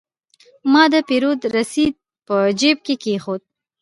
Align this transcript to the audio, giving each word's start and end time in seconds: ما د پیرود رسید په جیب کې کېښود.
ما 0.71 0.83
د 0.93 0.95
پیرود 1.07 1.41
رسید 1.57 1.93
په 2.27 2.35
جیب 2.59 2.77
کې 2.85 2.95
کېښود. 3.03 3.41